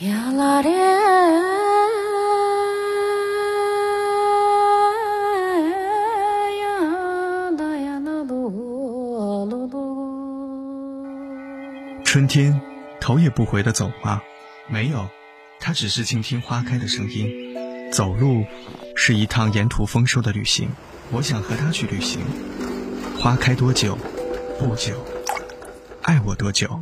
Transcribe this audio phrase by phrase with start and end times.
[0.00, 0.08] 春
[12.28, 12.60] 天，
[13.00, 14.22] 头也不回的走吗？
[14.68, 15.08] 没有，
[15.58, 17.56] 他只是倾听花开的声音。
[17.90, 18.44] 走路，
[18.94, 20.70] 是一趟沿途丰收的旅行。
[21.10, 22.20] 我想和他去旅行。
[23.18, 23.98] 花开多久？
[24.60, 25.04] 不久。
[26.02, 26.80] 爱我多久？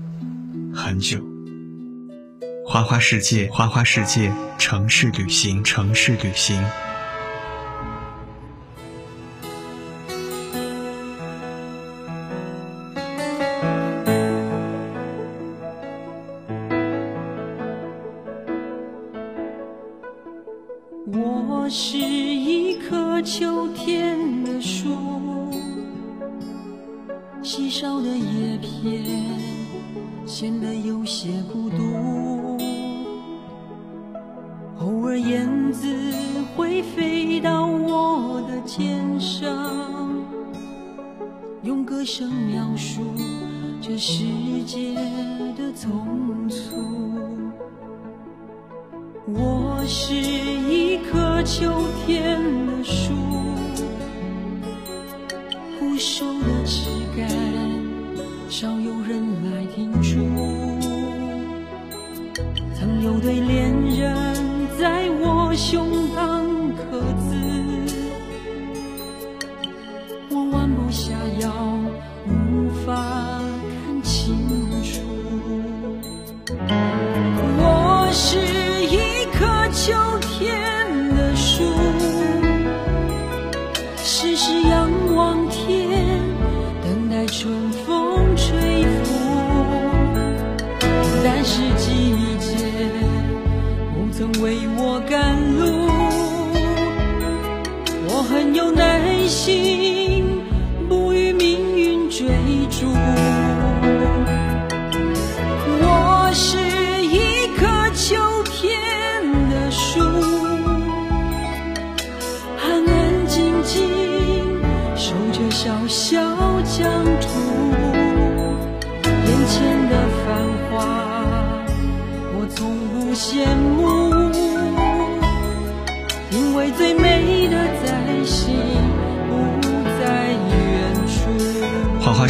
[0.74, 1.35] 很久。
[2.76, 6.62] 花花世界，花花世界，城市旅行，城市旅行。
[21.06, 25.50] 我是一棵秋天的树，
[27.42, 29.02] 稀少的叶片
[30.26, 32.35] 显得有些孤独。
[35.28, 35.88] 燕子
[36.54, 39.50] 会飞到我的肩上，
[41.64, 43.02] 用歌声描述
[43.80, 44.22] 这世
[44.64, 44.94] 界
[45.56, 46.76] 的匆促。
[49.26, 51.72] 我是一棵秋
[52.06, 53.12] 天的树，
[55.76, 57.28] 枯瘦的枝干，
[58.48, 60.20] 少有人来停驻。
[62.78, 64.35] 曾有对恋人
[64.78, 66.45] 在我胸膛。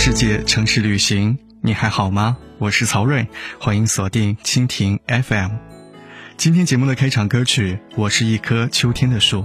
[0.06, 2.36] 世界，城市旅行，你还好吗？
[2.58, 3.26] 我是曹睿，
[3.58, 5.50] 欢迎锁定蜻蜓 FM。
[6.36, 9.40] 今天节目的开场歌曲《我是一棵秋天的树》，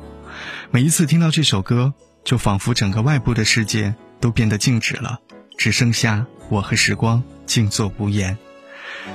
[0.69, 5.17] 每一次听到这首歌，就仿佛整个外部的世界都变得静止了，
[5.57, 8.37] 只剩下我和时光静坐无言。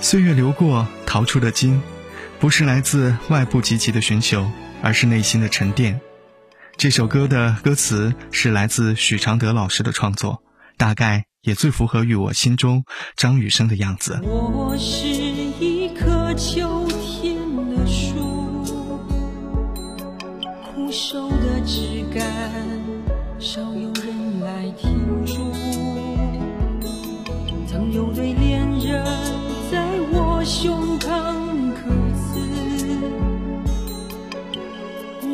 [0.01, 1.81] 岁月流过，逃出的金，
[2.41, 4.51] 不是来自外部积极的寻求，
[4.83, 6.01] 而是内心的沉淀。
[6.77, 10.43] 这首歌的歌词是来自许常德老师的创作，
[10.77, 12.85] 大概也最符合于我心中
[13.17, 14.21] 张雨生的样子。
[14.23, 17.37] 我是一棵秋天
[17.71, 18.17] 的树，
[20.65, 22.27] 枯瘦的枝干，
[23.39, 25.53] 少有人来停驻。
[27.69, 29.05] 曾有对恋人
[29.71, 31.07] 在我胸膛
[31.75, 31.95] 刻
[32.33, 32.41] 字，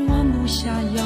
[0.09, 1.03] 弯不下腰，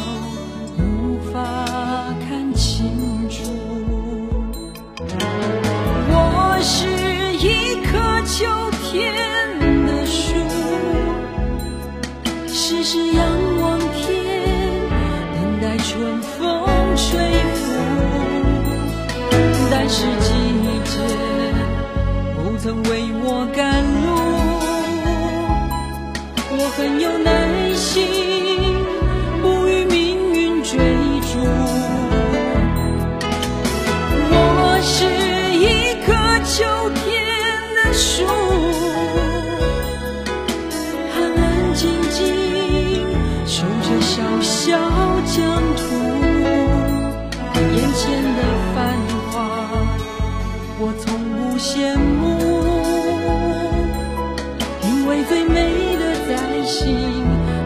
[56.78, 57.24] 心，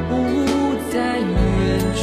[0.09, 2.03] 不在远处。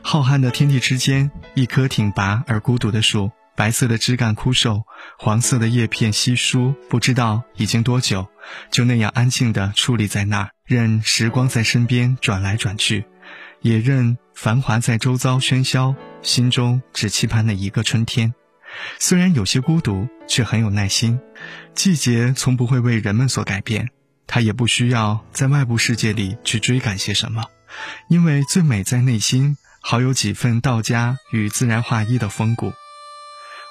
[0.00, 4.84] 浩瀚的天地之间，一棵挺拔而孤独的树，白色的枝干枯瘦，
[5.18, 8.28] 黄色的叶片稀疏，不知道已经多久，
[8.70, 13.06] 就那样安静地矗立在那儿，任时光在身边转来转去，
[13.62, 18.34] 也任繁华在周遭喧嚣，心中只期盼那一个春天。
[19.00, 21.18] 虽然有些孤独，却很有耐心。
[21.74, 23.88] 季节从不会为人们所改变，
[24.32, 27.46] 他也不需要在外部世界里去追赶些什么，
[28.08, 32.72] 因为最美在内心，好有几分道家与自然化一的风骨。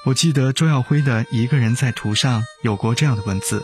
[0.06, 3.64] 我记得周耀辉的《一个人在途上》有过这样的文字：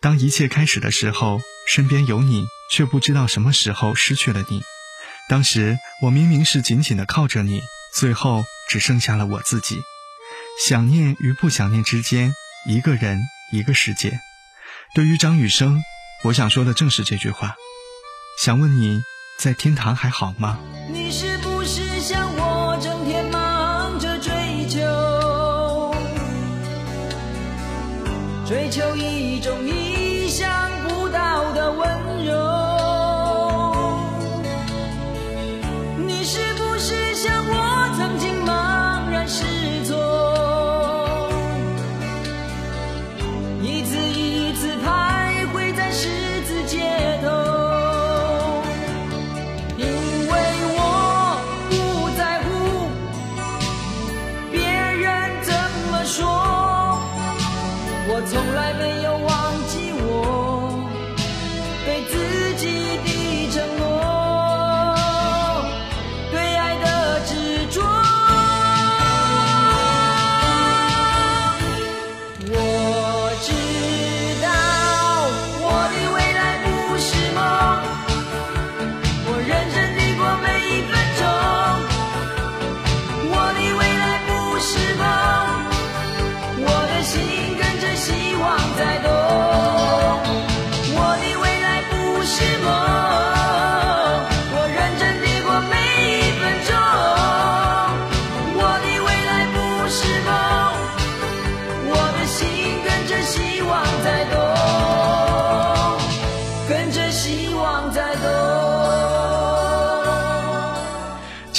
[0.00, 4.60] 当一切开始的时候，身边有你，却不知道什么时候失去了你。
[5.28, 7.62] 当时我明明是紧紧的靠着你，
[7.94, 9.80] 最后只剩下了我自己。
[10.66, 12.34] 想念与不想念之间，
[12.66, 13.20] 一个人
[13.52, 14.18] 一个世界。
[14.96, 15.80] 对于张雨生，
[16.24, 17.54] 我想说的正是这句话。
[18.44, 19.02] 想问你
[19.38, 20.58] 在天堂还好吗？
[20.90, 22.27] 你是不是想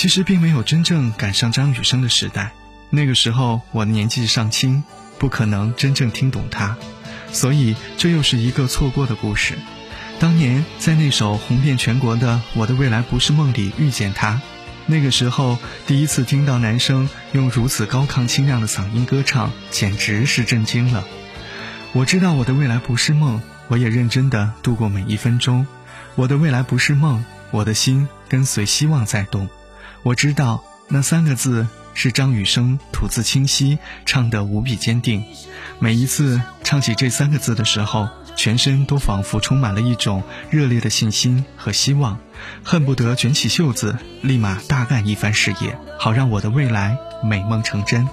[0.10, 2.52] 其实并没有真正赶上张雨生的时代，
[2.90, 4.84] 那个时候我年纪尚轻，
[5.20, 6.76] 不可能真正听懂他，
[7.32, 9.54] 所以这又是一个错过的故事。
[10.20, 14.42] 当年在那首红遍全国的《我的未来不是梦》里遇见他，
[14.88, 21.06] 那个时候第一次听到男生用如此高亢清亮的嗓音歌唱，简直是震惊了。
[21.94, 25.68] 我知道我的未来不是梦，我也认真的度过每一分钟。
[26.16, 29.48] 我的未来不是梦，我的心跟随希望在动。
[30.04, 35.24] 我知道那三个字是张雨生吐字清晰，唱得无比坚定。
[35.80, 42.18] 每一次唱起这三个字的时候，全身都仿佛充满了一种热烈的信心和希望，
[42.64, 48.08] 恨不得卷起袖子，立马大干一番事业，好让我的未来美梦成真。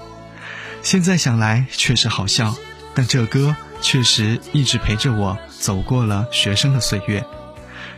[0.82, 2.56] 现在想来确实好笑，
[2.94, 7.24] 但这歌确实一直陪着我走过了学生的岁月。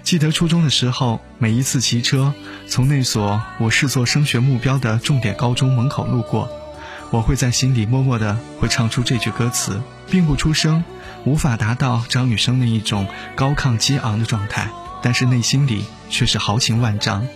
[0.08, 2.32] 记得初中的时候，每一次骑车
[2.66, 6.48] 从那所我视作升学目标的重点高中门口路过，
[7.10, 10.82] 我会在心里默默的会唱出这句歌词，并不出声，
[11.26, 13.06] 无法达到张雨生那一种
[13.36, 14.70] 高亢激昂的状态，
[15.02, 17.26] 但是内心里却是豪情万丈。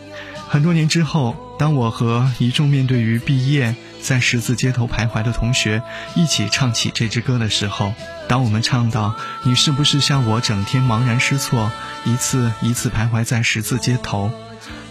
[0.48, 5.82] 很多年之后，当我和一众面对于毕业在十字街头徘徊的同学
[6.14, 7.94] 一起唱起这支歌的时候，
[8.28, 9.14] 当我们唱到
[9.44, 11.70] “你是不是像我整天茫然失措，
[12.04, 14.31] 一次一次徘徊在十字街头”，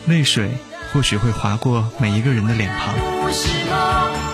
[0.08, 0.52] 泪水
[0.92, 4.31] 或许会划过每一个人的脸庞。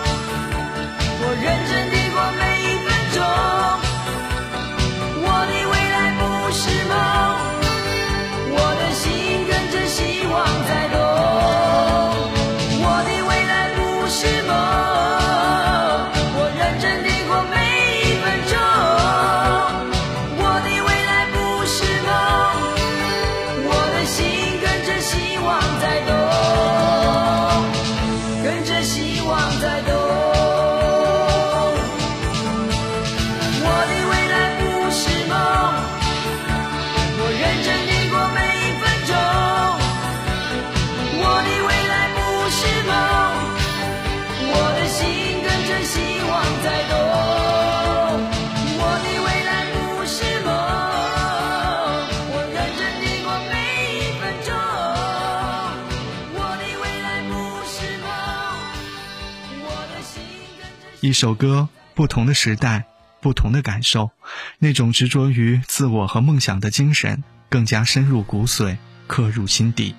[61.18, 62.84] 首歌，不同的时代，
[63.20, 64.12] 不同的感受，
[64.60, 68.76] 那种执着于自我和梦想的精神，更加深入骨髓，
[69.08, 69.96] 刻入心底。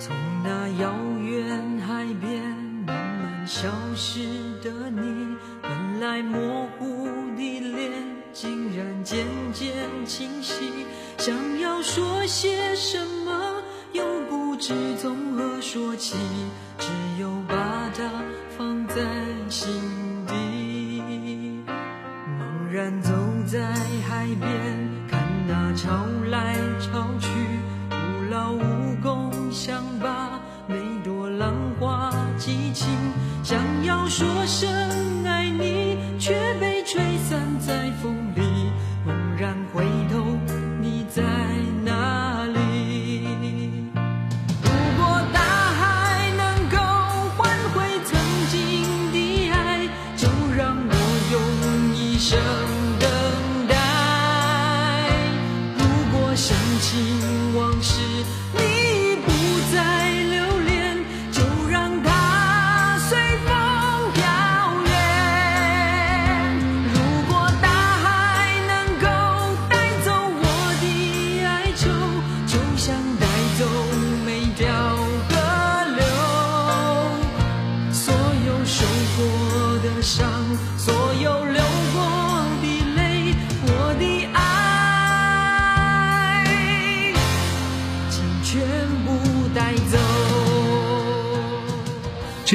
[0.00, 0.92] 从那遥
[1.22, 2.42] 远海边
[2.84, 4.18] 慢慢消失
[4.60, 7.06] 的你，本来模糊
[7.36, 7.92] 的脸，
[8.32, 9.72] 竟然渐渐
[10.04, 10.54] 清晰。
[11.18, 16.16] 想要说些什么，又不知从何说起，
[16.76, 16.88] 只
[17.20, 17.30] 有
[17.96, 18.02] 它
[18.58, 18.96] 放在
[19.48, 19.72] 心
[20.26, 21.64] 底。
[21.66, 23.10] 茫然走
[23.46, 23.72] 在
[24.06, 24.50] 海边，
[25.08, 27.28] 看那潮来潮去，
[27.88, 27.96] 徒
[28.30, 28.60] 劳无
[29.02, 32.86] 功，想把每朵浪花记清。
[33.42, 34.68] 想要说声
[35.24, 38.42] 爱你，却被吹散在风里。
[39.06, 39.85] 猛然回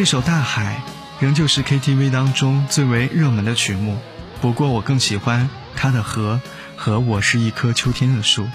[0.01, 0.81] 这首《大海》
[1.23, 3.99] 仍旧是 KTV 当中最为热门的曲目，
[4.41, 6.41] 不过我更喜欢它的《河》
[6.75, 8.45] 和《我是一棵秋天的树》。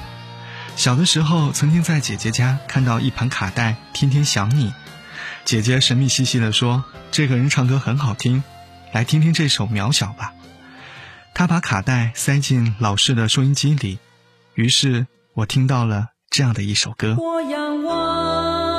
[0.75, 4.71] 小的时候，曾经在姐姐家看到一盘卡带《天天想你》，
[5.45, 8.43] 姐姐神秘兮兮地说：“这个人唱歌很好听，
[8.91, 10.35] 来听听这首《渺小》吧。”
[11.33, 14.01] 她把卡带塞进老式的收音机里，
[14.55, 17.15] 于是我听到了这样的一首歌。
[17.17, 18.76] 我仰望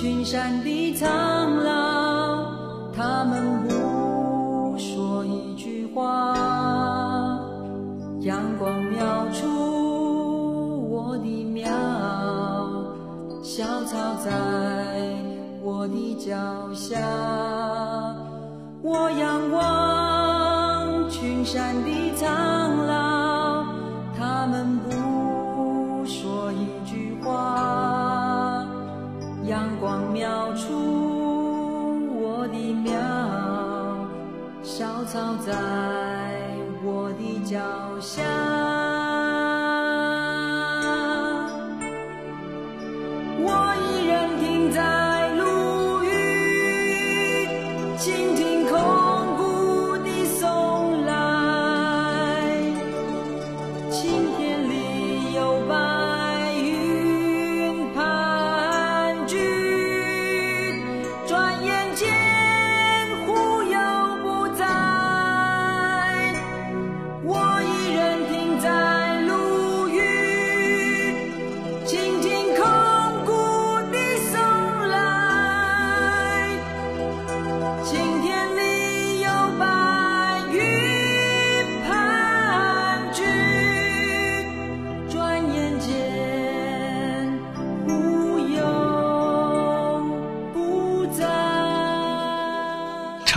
[0.00, 6.34] 群山的苍老，他们不说一句话。
[8.20, 11.68] 阳光描出我的苗，
[13.42, 14.30] 小草在
[15.62, 16.32] 我的脚
[16.72, 16.96] 下。
[18.80, 22.09] 我仰望群山的
[35.12, 36.09] 藏在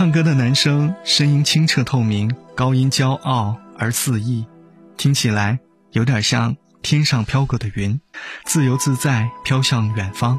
[0.04, 4.44] 唱歌的男生声音清澈透明，高音骄傲而肆意，
[4.98, 5.60] 听起来
[5.92, 7.98] 有点像天上飘过的云，
[8.44, 10.38] 自由自在飘向远方。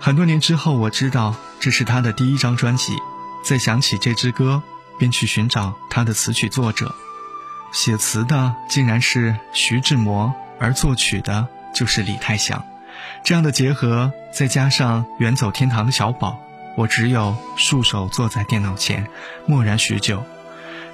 [0.00, 2.94] 很多年之后，我知道这是他的第一张专辑。
[3.44, 4.62] 再想起这支歌，
[4.98, 6.94] 便去寻找他的词曲作者。
[7.72, 12.64] 写词的竟然是徐志摩，而作曲的就是李泰祥。
[13.22, 16.40] 这样的结合，再加上远走天堂的小宝，
[16.76, 19.08] 我只有束手坐在电脑前，
[19.46, 20.22] 默然许久。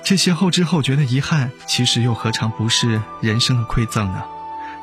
[0.04, 4.24] 这些后知后觉的遗憾，其实又何尝不是人生的馈赠呢？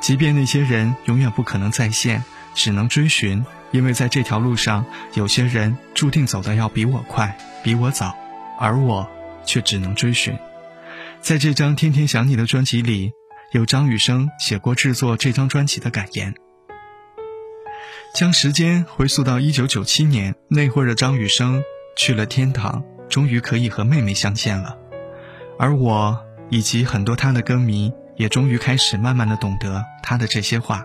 [0.00, 8.16] 即便那些人永远不可能再现，只能追寻，因为在这条路上，有些人注定走得要比我快，比我早，
[8.58, 9.08] 而我
[9.44, 10.36] 却只能追寻。
[11.20, 13.12] 在这张《天天想你》的专辑里，
[13.52, 16.34] 有张雨生写过制作这张专辑的感言。
[18.12, 21.62] 将时间回溯到一九九七年，那会儿的张雨生
[21.96, 24.76] 去了天堂，终于可以和妹妹相见了。
[25.58, 30.84] 而我以及很多他的歌迷，也终于开始慢慢的懂得他的这些话。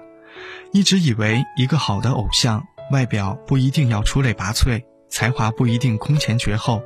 [0.72, 6.84] 一直以为一个好的偶像，外表不一定要出类拔萃，才华不一定空前绝后，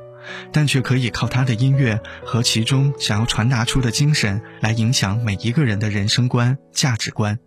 [0.52, 7.38] 但却可以靠他的音乐和其中想要传达出的精神，来影响每一个人的人生观、价值观，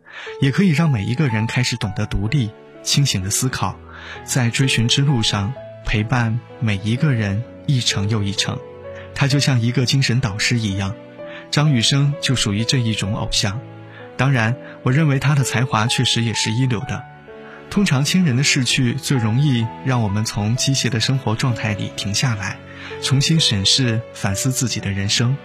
[0.42, 2.52] 也可以让每一个人开始懂得独立、
[2.84, 3.80] 清醒的思考，
[4.26, 5.54] 在追寻之路上
[5.86, 8.60] 陪伴每一个人一程又一程。
[9.16, 10.94] 他就像一个精神导师一样。
[11.50, 13.60] 张雨生就属于这一种偶像。
[14.18, 17.04] 当然，我认为他的才华确实也是一流的。
[17.70, 22.58] 通常亲人的逝去最容易让我们从机械的生活状态里停下来，
[23.02, 25.36] 重新审视、反思自己的人生。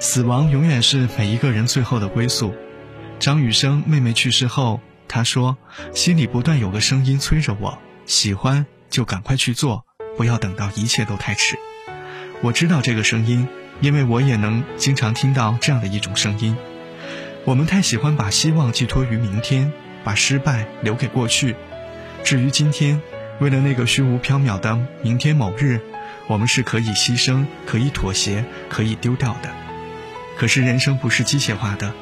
[0.00, 2.54] 死亡永远是每一个人最后的归宿。
[3.20, 4.80] 张雨生妹妹去世后，
[5.12, 5.58] 他说
[5.92, 7.76] ：“心里不断有个声音催着我，
[8.06, 9.84] 喜欢就赶快去做，
[10.16, 11.58] 不要等到一切都太迟。”
[12.42, 13.48] 我知道这个声音，
[13.80, 16.56] 因为我也能经常听到这样的一种声音。
[17.44, 19.72] 我们太喜欢把希望寄托于明天，
[20.04, 21.56] 把失败留给过去。
[22.22, 23.02] 至于今天，
[23.40, 25.80] 为了那个虚无缥缈的明天某日，
[26.28, 29.50] 我们是可以牺牲、可以妥协、可以丢掉的。
[30.38, 31.92] 可是人生不是机械化的，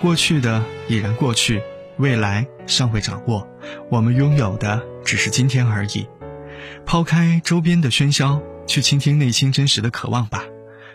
[0.00, 1.62] 过去的已然过去，
[1.98, 3.48] 未来尚未掌握，
[3.90, 6.06] 我们拥有的只是今天而已。
[6.84, 10.42] 抛开周边的喧嚣，去倾听内心真实的渴望吧，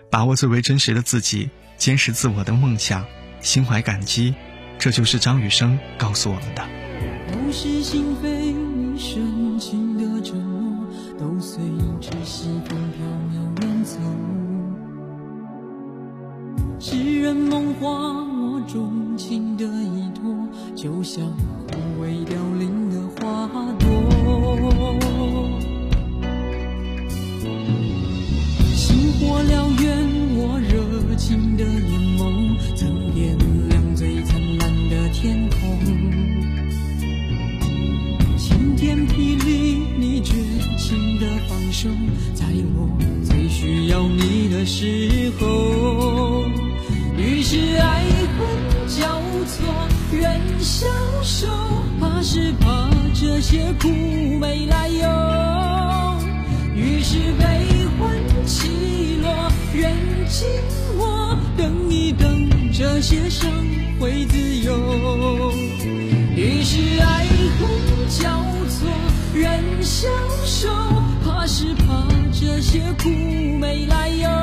[0.09, 3.03] 把握最为真实的自己，坚持自我的梦想。
[3.39, 4.35] 心怀感激，
[4.77, 6.63] 这就是张雨生告诉我们的。
[7.51, 10.85] 是心扉一深情的承诺，
[11.17, 11.61] 都随
[11.99, 13.97] 着西风飘渺远走。
[16.79, 19.65] 诗人梦话，我钟情的，
[20.81, 21.23] 就像
[21.67, 23.47] 枯萎凋零的花
[23.77, 23.87] 朵。
[28.73, 29.87] 星火燎原，
[30.37, 30.73] 我热
[31.17, 33.37] 情的眼眸，曾点
[33.69, 35.59] 亮最灿烂的天空。
[38.35, 40.33] 晴天霹雳，你绝
[40.79, 41.89] 情的放手，
[42.33, 42.89] 在我
[43.23, 45.50] 最需要你的时候。
[50.81, 50.87] 愿消
[51.21, 51.47] 受，
[51.99, 53.87] 怕是怕这些苦
[54.39, 55.05] 没来由。
[56.73, 57.45] 于是悲
[57.99, 59.95] 欢起落，愿
[60.27, 60.47] 紧
[60.97, 63.51] 握，等一等，这些伤
[63.99, 65.53] 会自由。
[66.35, 67.27] 于是爱
[67.59, 67.69] 恨
[68.09, 68.89] 交错，
[69.35, 70.09] 人消
[70.45, 70.69] 受，
[71.23, 73.09] 怕是怕这些苦
[73.59, 74.40] 没来由。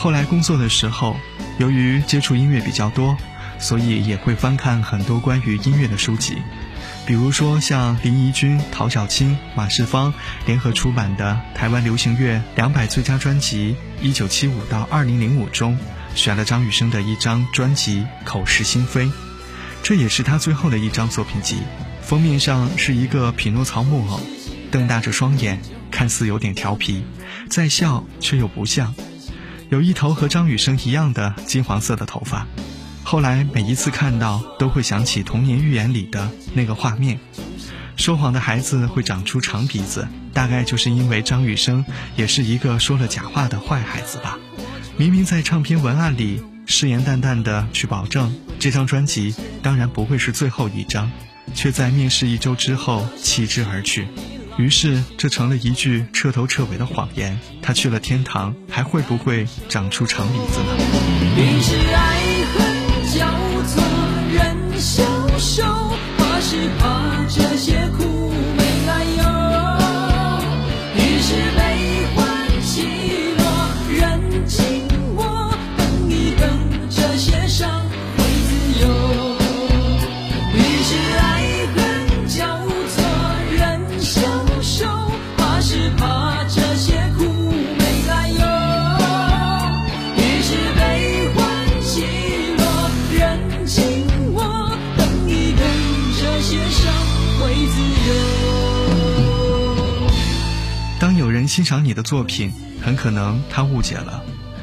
[0.00, 1.14] 后来工作的时候，
[1.58, 3.18] 由于接触音乐比较多，
[3.58, 6.38] 所以也会翻看很多关于音乐的书籍，
[7.06, 10.14] 比如说像林怡君、陶小青、马世芳
[10.46, 15.76] 联合出版的《台湾流行乐两百最佳专辑（一九七五到二零零五）》中，
[16.14, 19.04] 选了张雨生的一张专辑《口是心非》，
[19.82, 21.58] 这也是他最后的一张作品集。
[22.00, 24.18] 封面上是一个匹诺曹木偶，
[24.70, 25.60] 瞪大着双眼，
[25.90, 27.04] 看似有点调皮，
[27.50, 28.94] 在笑却又不像。
[29.70, 32.44] 有一头和张雨生一样的金黄色的头发，
[33.04, 37.20] 后来每一次看到都会想起童年寓言里的那个画面。
[37.94, 41.84] 说谎的孩子会长出长鼻子，大概就是因为张雨生
[42.16, 44.36] 也是一个说了假话的坏孩子吧。
[44.96, 51.12] 明明在唱片文案里誓言淡淡的去保证这张专辑当然不会是最后一张，
[51.54, 54.08] 却在面试一周之后弃之而去。
[54.60, 57.40] 于是，这成了一句彻头彻尾的谎言。
[57.62, 62.09] 他去了天堂，还会不会长出长鼻子呢？
[101.50, 104.22] 欣赏你的作品，很可能他误解了，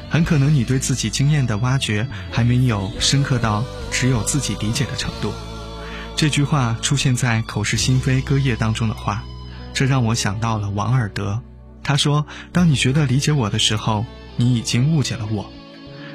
[0.09, 5.33] 很可能你对自己经验的挖掘还没有深刻到只有自己理解的程度。
[6.15, 9.21] 这句话出现在《口是心非》歌页当中的话，
[9.73, 11.41] 这让我想到了王尔德。
[11.83, 14.05] 他说：“当你觉得理解我的时候，
[14.37, 15.51] 你已经误解了我。”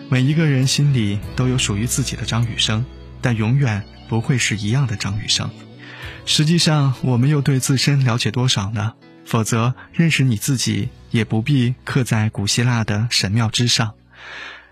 [0.09, 2.87] 每一个人心里都有属于自己的张雨生，
[3.21, 5.51] 但永远不会是一样的张雨生。
[6.25, 8.95] 实际上，我们又对自身了解多少呢？
[9.33, 13.95] 否则认识你自己也不必刻在古希腊的神庙之上。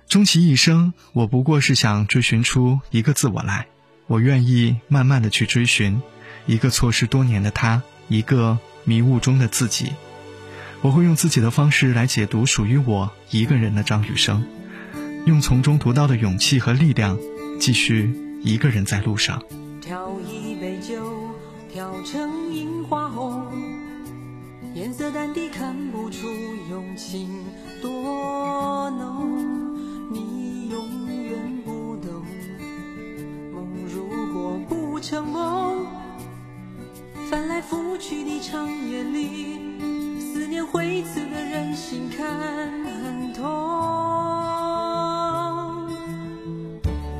[0.07, 3.69] 终其一生我不过是想追寻出一个自我来
[4.07, 6.03] 我愿意慢慢的去追寻
[6.45, 9.95] 一个错失多年的他一个迷雾中的自己。
[10.83, 14.47] 我会用自己的方式来解读属于我一个人的张雨生
[15.25, 17.19] 用从中读到的勇气和力量
[17.59, 19.43] 继续一个人在路上。
[19.81, 21.03] 调一杯酒
[21.73, 23.70] 调成樱花红
[24.73, 26.29] 颜色淡的看不出
[26.71, 27.29] 用情
[27.83, 29.77] 多浓，
[30.13, 32.25] 你永远不懂
[33.53, 33.67] 梦。
[33.93, 35.85] 如果不成梦，
[37.29, 39.59] 翻来覆去的长夜里，
[40.21, 42.25] 思念会刺得人心坎
[42.85, 43.45] 很痛。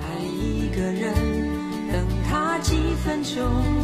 [0.01, 1.13] 爱一个人，
[1.93, 3.80] 等他几分钟。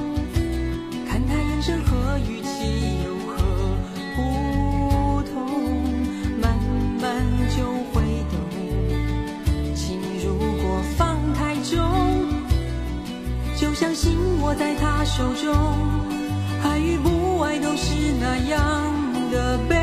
[15.16, 15.54] 手中，
[16.62, 18.92] 爱与不爱都是那样
[19.32, 19.75] 的悲。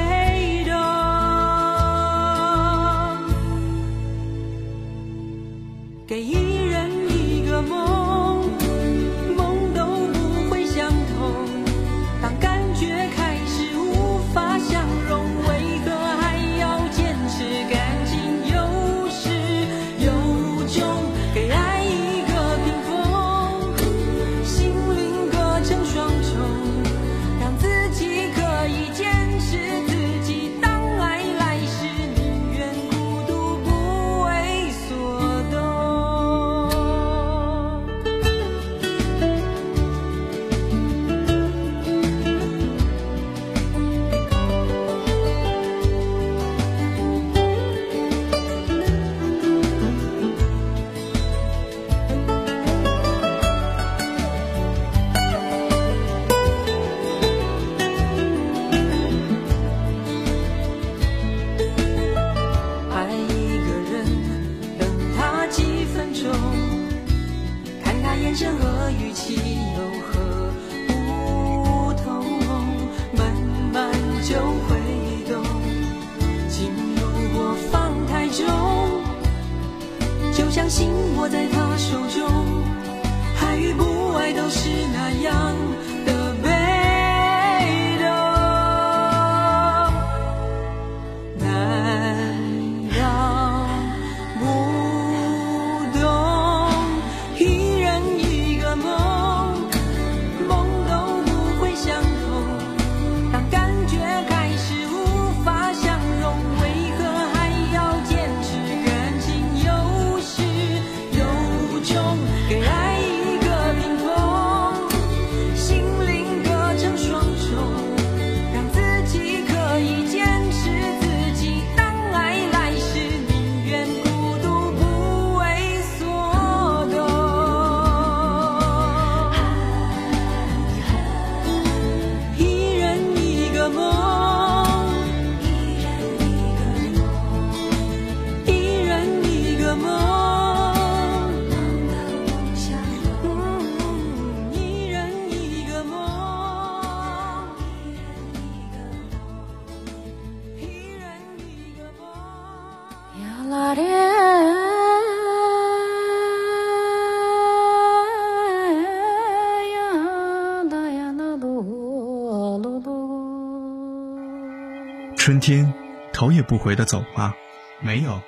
[166.23, 167.33] 头也不回的走吗
[167.81, 168.21] 没有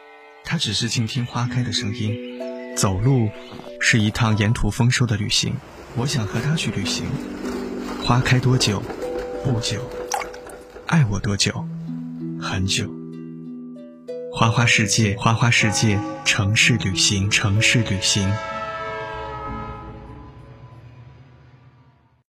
[0.44, 2.14] 他只是倾听花开的声音。
[2.76, 3.30] 走路
[3.80, 5.56] 是一趟沿途丰收的旅行
[5.96, 7.06] 我想和他去旅行。
[8.04, 8.84] 花开多久？
[9.46, 9.90] 不久。
[10.88, 11.66] 爱我多久？
[12.42, 12.92] 很久。
[14.34, 18.30] 花花世界花花世界城市旅行城市旅行。